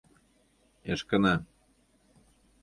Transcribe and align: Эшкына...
Эшкына... 0.91 1.33